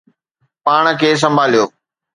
پاڻ 0.65 0.83
کي 0.99 1.09
سنڀاليو 1.21 1.65